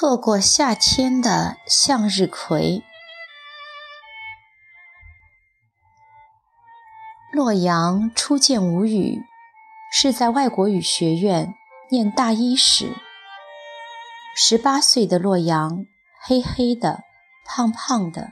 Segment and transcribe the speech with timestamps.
[0.00, 2.84] 错过夏天的向日葵。
[7.32, 9.24] 洛阳初见吴语，
[9.92, 11.52] 是在外国语学院
[11.90, 12.94] 念大一时。
[14.36, 15.84] 十八岁的洛阳，
[16.22, 17.00] 黑黑的，
[17.44, 18.30] 胖胖的，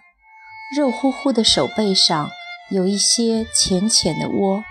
[0.77, 2.31] 肉乎乎的手背上
[2.71, 4.63] 有一些浅浅的窝。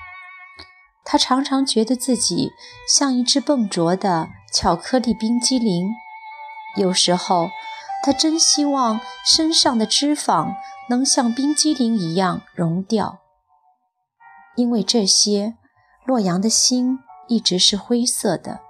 [1.03, 2.53] 他常常觉得自己
[2.87, 5.89] 像一只笨拙的巧克力冰激凌。
[6.75, 7.49] 有时候，
[8.03, 10.55] 他真希望身上的脂肪
[10.89, 13.19] 能像冰激凌一样融掉。
[14.55, 15.55] 因为这些，
[16.05, 18.61] 洛阳的心一直是灰色的。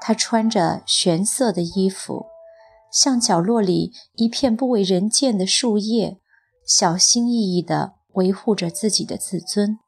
[0.00, 2.26] 他穿着玄色的衣服，
[2.90, 6.18] 像角落里一片不为人见的树叶，
[6.66, 9.78] 小心翼翼地维护着自己的自尊。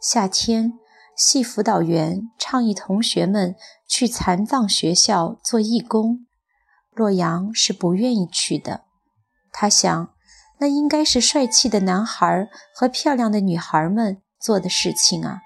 [0.00, 0.78] 夏天，
[1.16, 6.26] 系辅导员倡议同学们去残障学校做义工，
[6.92, 8.82] 洛阳是不愿意去的。
[9.52, 10.14] 他想。
[10.58, 15.40] 那应该是帅气的男孩和漂亮的女孩们做的事情啊！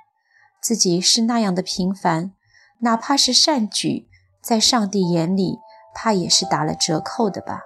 [0.61, 2.33] 自己是那样的平凡，
[2.80, 4.06] 哪怕是善举，
[4.42, 5.56] 在上帝眼里，
[5.94, 7.62] 怕也是打了折扣的吧。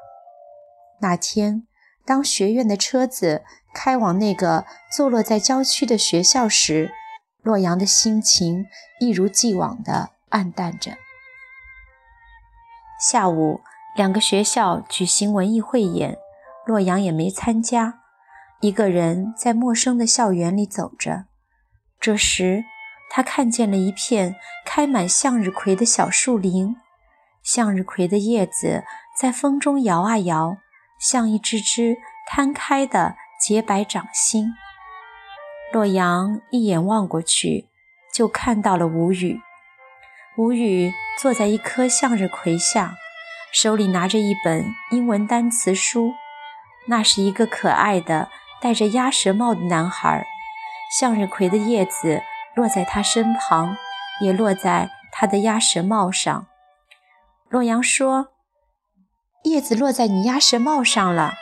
[1.00, 1.66] 那天，
[2.06, 3.42] 当学院的车子
[3.74, 6.92] 开往那个坐落在郊区的学校时，
[7.42, 8.66] 洛阳的心情
[9.00, 10.96] 一如既往地暗淡着。
[13.00, 13.60] 下午，
[13.96, 16.18] 两个学校举行文艺汇演。
[16.64, 17.98] 洛阳也没参加，
[18.60, 21.24] 一个人在陌生的校园里走着。
[21.98, 22.62] 这时，
[23.10, 26.76] 他看见了一片开满向日葵的小树林，
[27.42, 28.84] 向日葵的叶子
[29.18, 30.58] 在风中摇啊摇，
[31.00, 31.96] 像一只只
[32.28, 34.54] 摊开的洁白掌心。
[35.72, 37.68] 洛阳一眼望过去，
[38.12, 39.40] 就看到了吴语。
[40.36, 42.94] 吴语坐在一棵向日葵下，
[43.52, 46.12] 手里拿着一本英文单词书。
[46.88, 48.28] 那是一个可爱的
[48.60, 50.26] 戴着鸭舌帽的男孩，
[50.98, 52.22] 向日葵的叶子
[52.54, 53.76] 落在他身旁，
[54.20, 56.46] 也落在他的鸭舌帽上。
[57.48, 58.28] 洛阳说
[59.44, 61.34] ：“叶子落在你鸭舌帽上了，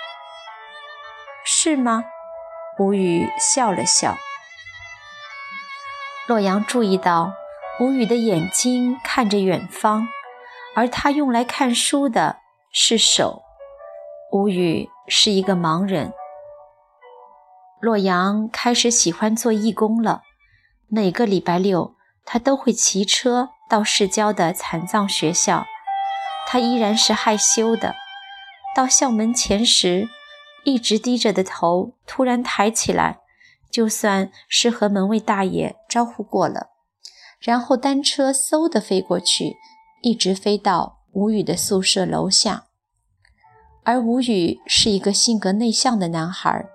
[1.44, 2.04] 是吗？”
[2.80, 4.16] 吴语笑了笑。
[6.26, 7.34] 洛阳注意到
[7.78, 10.08] 吴语的眼睛看着远方，
[10.74, 12.38] 而他用来看书的
[12.72, 13.42] 是手。
[14.32, 16.14] 吴语是一个盲人。
[17.80, 20.22] 洛阳开始喜欢做义工了。
[20.88, 25.66] 每个礼拜六，他都会骑车到市郊的残障学校。
[26.46, 27.94] 他依然是害羞的。
[28.74, 30.08] 到校门前时，
[30.64, 33.20] 一直低着的头突然抬起来，
[33.70, 36.68] 就算是和门卫大爷招呼过了，
[37.38, 39.56] 然后单车嗖地飞过去，
[40.02, 42.66] 一直飞到吴宇的宿舍楼下。
[43.82, 46.68] 而吴宇是一个性格内向的男孩，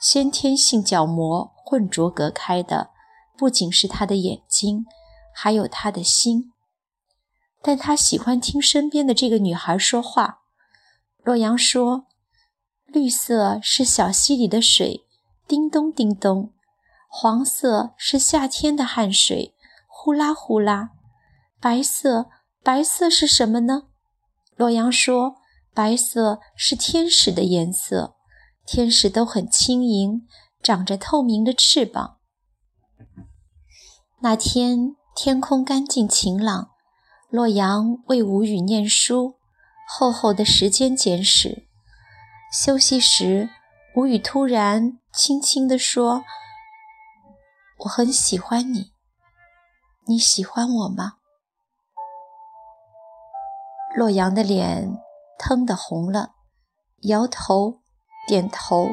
[0.00, 2.90] 先天性角膜混浊隔开的，
[3.36, 4.86] 不仅是他的眼睛，
[5.34, 6.52] 还有他的心。
[7.60, 10.42] 但他喜欢听身边的这个女孩说话。
[11.22, 12.06] 洛阳说
[12.94, 15.04] ：“绿色是小溪里的水，
[15.48, 16.52] 叮咚叮咚；
[17.08, 19.52] 黄色是夏天的汗水，
[19.88, 20.90] 呼啦呼啦；
[21.60, 22.30] 白色，
[22.62, 23.88] 白色是什么呢？”
[24.56, 25.36] 洛阳说。
[25.76, 28.14] 白色是天使的颜色，
[28.64, 30.24] 天使都很轻盈，
[30.62, 32.18] 长着透明的翅膀。
[34.20, 36.70] 那天天空干净晴朗，
[37.28, 39.34] 洛阳为吴语念书，
[39.88, 41.63] 厚厚的时间简史。
[42.56, 43.50] 休息时，
[43.96, 46.22] 吴语突然轻轻地说
[47.82, 48.92] ：“我很喜欢你，
[50.06, 51.14] 你喜欢我吗？”
[53.98, 55.00] 洛阳的脸。
[55.36, 56.30] 腾的红了，
[57.08, 57.80] 摇头，
[58.28, 58.86] 点头，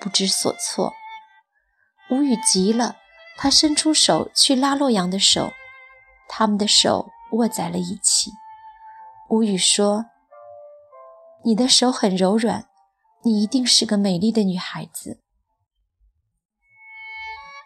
[0.00, 0.94] 不知所措。
[2.10, 2.96] 吴语急了，
[3.36, 5.52] 他伸出手去拉洛阳的手，
[6.26, 8.32] 他们的手握在了一起。
[9.28, 10.06] 吴语说
[11.44, 12.66] ：“你的手很柔软，
[13.24, 15.20] 你一定是个美丽的女孩子。”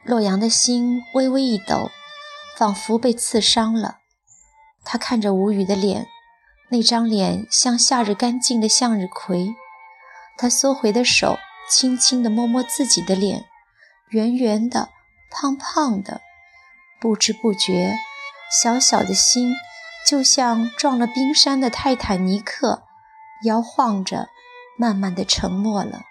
[0.04, 1.90] 洛阳的心微微一抖，
[2.56, 3.98] 仿佛被刺伤了。
[4.84, 6.08] 他看着吴语的脸。
[6.70, 9.54] 那张脸像夏日干净的向日葵，
[10.38, 11.36] 他缩回的手
[11.68, 13.44] 轻轻地摸摸自己的脸，
[14.08, 14.88] 圆圆的，
[15.30, 16.22] 胖胖的，
[16.98, 17.94] 不知不觉，
[18.50, 19.54] 小小的心
[20.06, 22.84] 就像撞了冰山的泰坦尼克，
[23.44, 24.30] 摇晃着，
[24.76, 26.02] 慢慢的沉默了。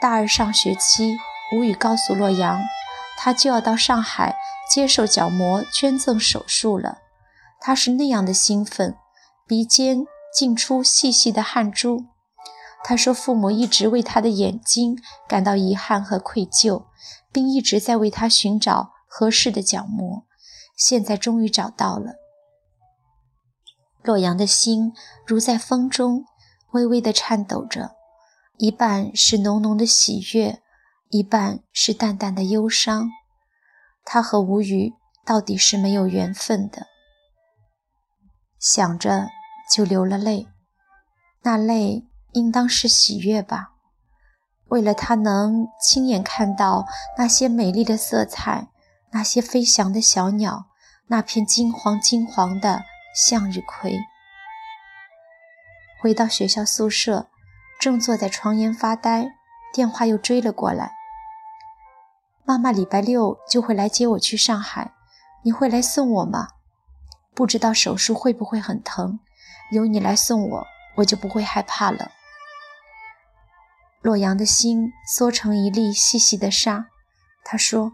[0.00, 1.16] 大二上学期，
[1.52, 2.60] 吴语告诉洛阳，
[3.16, 4.36] 他就要到上海
[4.70, 6.98] 接受角膜捐赠手术了。
[7.60, 8.96] 他是那样的兴奋，
[9.46, 12.06] 鼻尖浸出细细的汗珠。
[12.84, 14.96] 他说：“父母一直为他的眼睛
[15.26, 16.84] 感到遗憾和愧疚，
[17.32, 20.22] 并一直在为他寻找合适的角膜。
[20.76, 22.12] 现在终于找到了。”
[24.04, 24.92] 洛阳的心
[25.26, 26.24] 如在风中
[26.72, 27.96] 微微地颤抖着，
[28.56, 30.60] 一半是浓浓的喜悦，
[31.10, 33.10] 一半是淡淡的忧伤。
[34.04, 34.94] 他和吴语
[35.24, 36.86] 到底是没有缘分的。
[38.58, 39.28] 想着
[39.70, 40.48] 就流了泪，
[41.42, 42.04] 那泪。
[42.32, 43.70] 应当是喜悦吧。
[44.66, 46.84] 为了他能亲眼看到
[47.16, 48.68] 那些美丽的色彩，
[49.12, 50.66] 那些飞翔的小鸟，
[51.06, 52.82] 那片金黄金黄的
[53.14, 53.98] 向日葵。
[56.00, 57.28] 回到学校宿舍，
[57.80, 59.32] 正坐在床沿发呆，
[59.72, 60.92] 电话又追了过来。
[62.44, 64.92] 妈妈礼拜六就会来接我去上海，
[65.42, 66.48] 你会来送我吗？
[67.34, 69.20] 不知道手术会不会很疼，
[69.70, 70.66] 有你来送我，
[70.96, 72.10] 我就不会害怕了。
[74.00, 76.86] 洛阳的心缩成一粒细细的沙。
[77.44, 77.92] 他说：“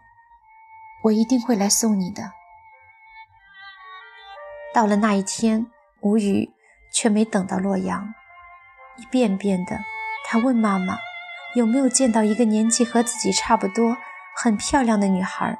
[1.04, 2.32] 我一定会来送你的。”
[4.74, 5.66] 到了那一天，
[6.00, 6.50] 吴语
[6.94, 8.14] 却没等到洛阳，
[8.96, 9.80] 一遍遍的，
[10.24, 10.96] 他问妈妈
[11.54, 13.98] ：“有没有见到一个年纪和自己差不多、
[14.34, 15.58] 很漂亮的女孩？”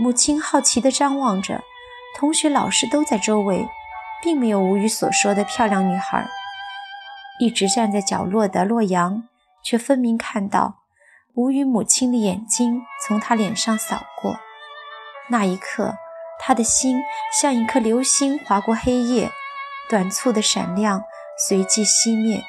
[0.00, 1.62] 母亲好奇地张望着，
[2.16, 3.68] 同学、老师都在周围，
[4.22, 6.26] 并没有吴语所说的漂亮女孩。
[7.38, 9.24] 一直站在角落的洛阳。
[9.62, 10.76] 却分明看到
[11.34, 14.40] 吴语母亲的眼睛从他脸上扫过，
[15.28, 15.96] 那一刻，
[16.38, 16.98] 他的心
[17.30, 19.30] 像一颗流星划过黑夜，
[19.90, 21.02] 短促的闪亮，
[21.48, 22.44] 随即熄灭。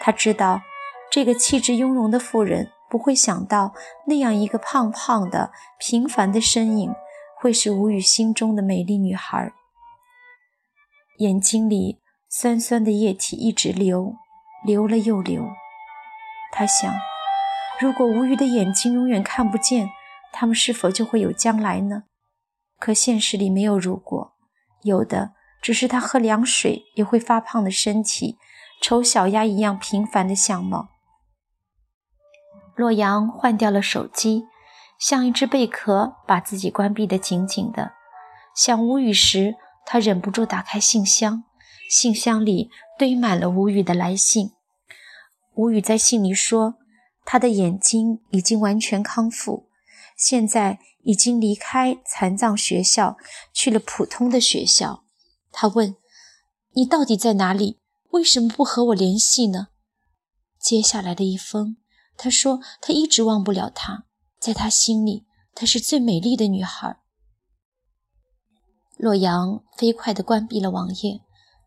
[0.00, 0.62] 他知道，
[1.10, 3.74] 这个气质雍容的妇人不会想到
[4.06, 6.90] 那样一个胖胖的、平凡的身影
[7.38, 9.52] 会是吴宇心中的美丽女孩。
[11.18, 14.16] 眼睛里酸酸的液体一直流，
[14.64, 15.46] 流了又流。
[16.52, 16.90] 他想，
[17.78, 19.90] 如果吴宇的眼睛永远看不见，
[20.32, 22.04] 他们是否就会有将来呢？
[22.78, 24.32] 可现实里没有如果，
[24.80, 28.36] 有的只是他喝凉水也会发胖的身体，
[28.82, 30.88] 丑小鸭一样平凡的相貌。
[32.74, 34.46] 洛阳换掉了手机，
[34.98, 37.92] 像一只贝壳，把自己关闭得紧紧的。
[38.56, 39.54] 想吴语时，
[39.86, 41.44] 他忍不住打开信箱，
[41.88, 44.52] 信箱里堆满了吴语的来信。
[45.54, 46.74] 吴语在信里说，
[47.24, 49.68] 他的眼睛已经完全康复，
[50.16, 53.16] 现在已经离开残障学校，
[53.52, 55.01] 去了普通的学校。
[55.52, 55.94] 他问
[56.74, 57.80] ：“你到底在哪里？
[58.10, 59.68] 为什么不和我联系呢？”
[60.58, 61.76] 接下来的一封，
[62.16, 64.06] 他说他一直忘不了她，
[64.40, 66.98] 在他心里，她是最美丽的女孩。
[68.96, 71.20] 洛阳飞快地关闭了网页，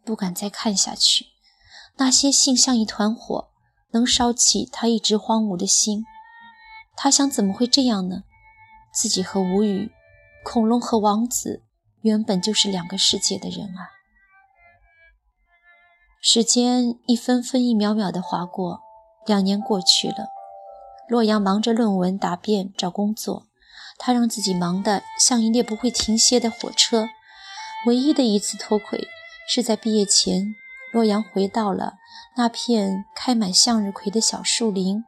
[0.03, 1.27] 不敢再看下去。
[1.97, 3.55] 那些信像一团火。
[3.91, 6.03] 能烧起他一直荒芜的心。
[6.97, 8.23] 他想，怎么会这样呢？
[8.93, 9.89] 自己和吴语，
[10.43, 11.63] 恐龙和王子，
[12.05, 13.89] 原本就是两个世界的人啊！
[16.21, 18.81] 时间一分分一秒秒的划过，
[19.25, 20.27] 两年过去了。
[21.09, 23.47] 洛阳忙着论文答辩、找工作，
[23.97, 27.07] 他让自己忙得像一列不会停歇的火车。
[27.87, 29.07] 唯一的一次脱轨，
[29.49, 30.53] 是在毕业前，
[30.93, 31.95] 洛阳回到了。
[32.37, 35.03] 那片开满向日葵的小树林，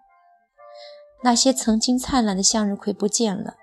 [1.23, 3.53] 那些曾经灿烂的向日葵不见了，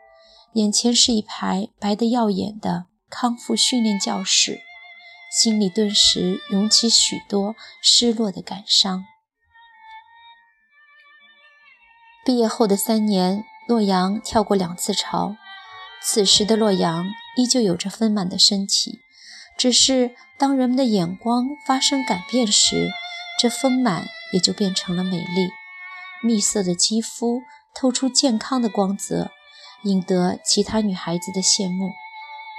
[0.53, 4.61] 眼前是一排白得耀眼的康复训练教室，
[5.31, 9.05] 心里顿时涌起许多失落的感伤。
[12.25, 15.37] 毕业后的三年，洛阳跳过两次槽，
[16.03, 17.07] 此时的洛阳
[17.37, 18.99] 依旧有着丰满的身体，
[19.59, 22.91] 只是当人们的眼光发生改变时，
[23.39, 25.51] 这丰满也就变成了美丽，
[26.23, 27.43] 蜜色的肌肤
[27.75, 29.31] 透出健康的光泽，
[29.83, 31.91] 引得其他女孩子的羡慕。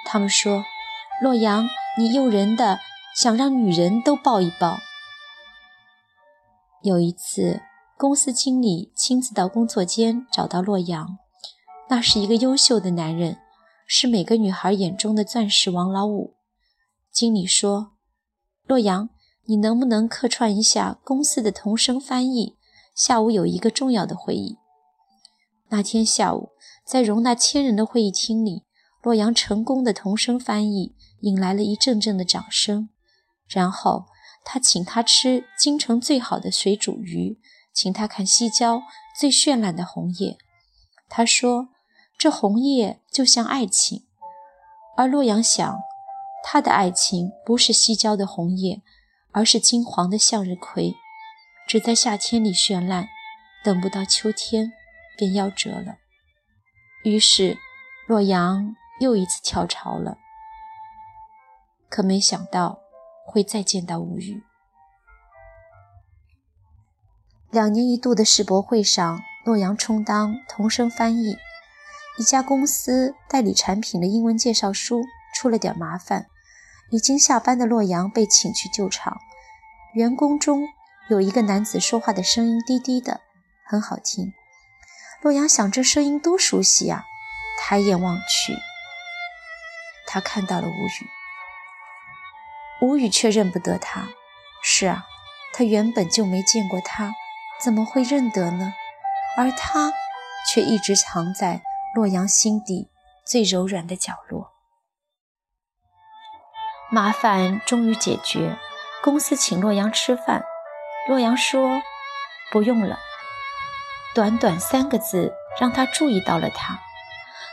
[0.05, 0.63] 他们说
[1.21, 2.79] ：“洛阳，你诱人的，
[3.15, 4.77] 想让女人都抱一抱。”
[6.83, 7.61] 有一次，
[7.97, 11.17] 公司经理亲自到工作间找到洛阳，
[11.89, 13.39] 那是一个优秀的男人，
[13.85, 16.35] 是每个女孩眼中的钻石王老五。
[17.11, 17.91] 经理说
[18.65, 19.09] ：“洛阳。”
[19.47, 22.57] 你能不能客串一下公司的同声翻译？
[22.95, 24.57] 下午有一个重要的会议。
[25.69, 26.49] 那天下午，
[26.83, 28.63] 在容纳千人的会议厅里，
[29.05, 32.89] 洛阳成功的同声翻译引来了一阵阵的掌声。
[33.47, 34.07] 然后
[34.43, 37.39] 他请他吃京城最好的水煮鱼，
[37.71, 38.81] 请他看西郊
[39.19, 40.39] 最绚烂的红叶。
[41.07, 41.69] 他说
[42.17, 44.07] ：“这红叶就像爱情。”
[44.97, 45.77] 而洛阳想。
[46.47, 48.81] 他的爱情不是西郊的红叶，
[49.31, 50.93] 而是金黄的向日葵，
[51.67, 53.07] 只在夏天里绚烂，
[53.63, 54.71] 等不到秋天
[55.17, 55.97] 便夭折了。
[57.03, 57.57] 于是，
[58.07, 60.17] 洛阳又一次跳槽了。
[61.89, 62.79] 可没想到
[63.25, 64.43] 会再见到吴语。
[67.51, 71.37] 两年一度的世博会上，洛阳充当同声翻译。
[72.17, 75.03] 一家公司代理产品的英文介绍书
[75.35, 76.27] 出了点麻烦，
[76.91, 79.17] 已经下班的洛阳被请去救场。
[79.93, 80.67] 员工中
[81.09, 83.21] 有一个男子说话的声音低低的，
[83.65, 84.33] 很好听。
[85.21, 87.03] 洛阳想，这声音多熟悉啊！
[87.59, 88.53] 抬眼望去，
[90.15, 91.09] 他看到了吴语。
[92.79, 94.07] 吴语却认不得他。
[94.63, 95.03] 是啊，
[95.53, 97.11] 他原本就没见过他，
[97.61, 98.73] 怎么会认得呢？
[99.35, 99.91] 而他
[100.49, 101.61] 却一直藏在
[101.93, 102.89] 洛阳心底
[103.27, 104.53] 最柔软的角落。
[106.89, 108.57] 麻烦终于解决，
[109.03, 110.45] 公司请洛阳吃饭。
[111.09, 111.81] 洛阳说
[112.53, 112.97] ：“不用了。”
[114.15, 116.79] 短短三个字，让他注意到了他。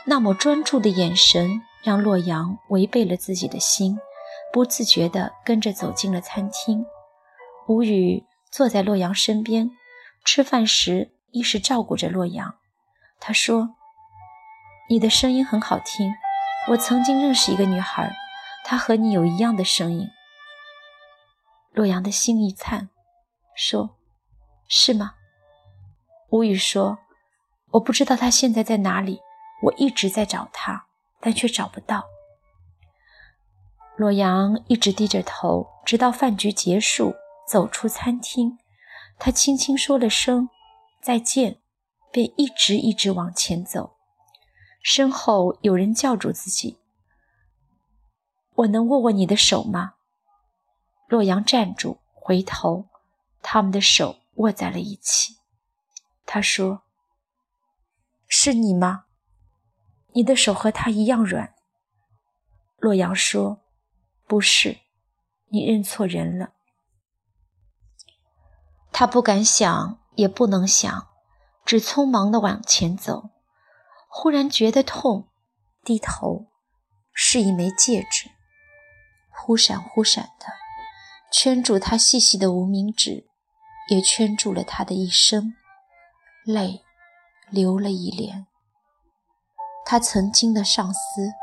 [0.05, 3.99] 那么专注的眼神，让洛阳违背了自己的心。
[4.51, 6.85] 不自觉地跟着走进了餐厅，
[7.67, 9.71] 吴语坐在洛阳身边，
[10.23, 12.53] 吃饭时一时照顾着洛阳。
[13.19, 13.75] 他说
[14.89, 16.13] ：“你的声音很好听，
[16.69, 18.13] 我曾经认识一个女孩，
[18.63, 20.07] 她和你有一样的声音。”
[21.73, 22.89] 洛阳的心一颤，
[23.55, 23.97] 说
[24.69, 25.15] ：“是吗？”
[26.29, 26.99] 吴语说
[27.73, 29.19] ：“我不知道她现在在哪里，
[29.63, 30.85] 我一直在找她，
[31.23, 32.03] 但却找不到。”
[33.97, 37.15] 洛阳一直低着头，直到饭局结束，
[37.47, 38.59] 走出餐厅。
[39.17, 40.49] 他轻轻说了声
[41.01, 41.59] 再见，
[42.11, 43.95] 便一直一直往前走。
[44.81, 46.79] 身后有人叫住自己
[48.55, 49.93] ：“我能握握你的手吗？”
[51.07, 52.87] 洛阳站住，回头，
[53.41, 55.37] 他们的手握在了一起。
[56.25, 56.81] 他说
[58.27, 59.05] ：“是你吗？
[60.13, 61.53] 你的手和他一样软。”
[62.77, 63.59] 洛阳说。
[64.25, 64.79] 不是，
[65.49, 66.53] 你认错人了。
[68.91, 71.09] 他不敢想，也不能想，
[71.65, 73.29] 只匆忙地往前走。
[74.07, 75.27] 忽然觉得痛，
[75.83, 76.47] 低头，
[77.13, 78.31] 是一枚戒指，
[79.29, 80.47] 忽闪忽闪的，
[81.31, 83.27] 圈住他细细的无名指，
[83.89, 85.53] 也圈住了他的一生。
[86.45, 86.81] 泪
[87.49, 88.47] 流了一脸。
[89.85, 91.33] 他曾经的上司，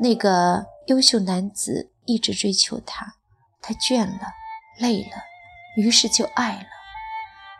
[0.00, 1.92] 那个优秀男子。
[2.08, 3.16] 一直追求他，
[3.60, 4.28] 他倦了，
[4.78, 5.24] 累了，
[5.76, 6.68] 于是就爱了。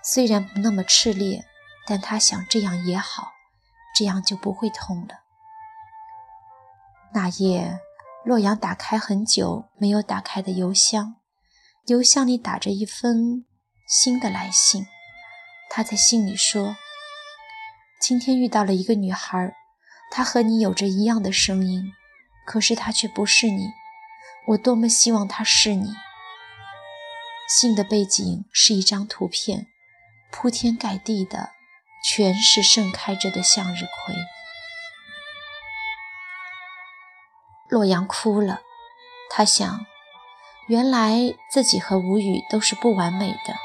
[0.05, 1.45] 虽然不那么炽烈，
[1.85, 3.33] 但他想这样也好，
[3.93, 5.25] 这样就不会痛了。
[7.13, 7.81] 那夜，
[8.25, 11.17] 洛阳打开很久没有打开的邮箱，
[11.87, 13.45] 邮箱里打着一封
[13.89, 14.87] 新的来信。
[15.69, 16.77] 他在信里说
[18.01, 19.57] ：“今天遇到了一个女孩，
[20.11, 21.93] 他和你有着一样的声音，
[22.45, 23.73] 可是他却不是你。”
[24.49, 25.93] 我多么希望他是你。
[27.49, 29.67] 信的背景是一张图片，
[30.31, 31.51] 铺天盖地的
[32.05, 34.15] 全是盛开着的向日葵。
[37.69, 38.61] 洛阳哭了，
[39.29, 39.85] 他想，
[40.69, 43.57] 原来自己和吴语都是不完美的。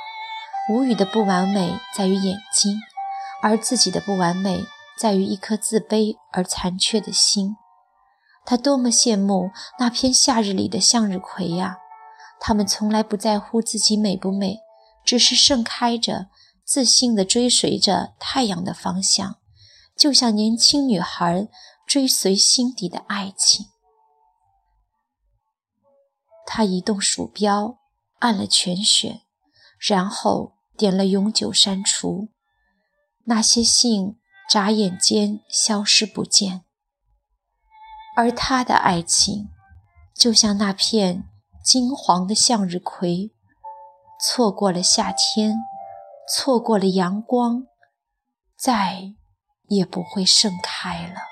[0.72, 2.80] 吴语的不完美在于眼睛，
[3.44, 4.64] 而自己的不完美
[4.98, 7.56] 在于一颗自卑而残缺的心。
[8.46, 11.78] 他多么羡慕那片夏日里的向日葵呀！
[12.40, 14.60] 他们从来不在乎自己美不美，
[15.06, 16.28] 只是盛开着，
[16.66, 19.38] 自信地追随着太阳的方向，
[19.96, 21.48] 就像年轻女孩
[21.86, 23.68] 追随心底的爱情。
[26.48, 27.78] 他移动鼠标，
[28.20, 29.22] 按了全选，
[29.80, 32.30] 然后点了永久删除，
[33.26, 34.20] 那些信
[34.50, 36.64] 眨眼间消失不见。
[38.16, 39.50] 而他的爱情，
[40.14, 41.30] 就像那片
[41.64, 43.32] 金黄的向日葵，
[44.20, 45.56] 错过了夏天，
[46.28, 47.68] 错过了阳光，
[48.58, 49.14] 再
[49.70, 51.31] 也不会盛开了。